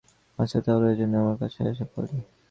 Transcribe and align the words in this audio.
আচ্ছা, 0.39 0.59
তাহলে, 0.61 0.87
এজন্যই 0.91 1.19
আমার 1.19 1.37
কাছে 1.37 1.59
এসেছো, 1.63 1.85
পলি। 1.93 2.17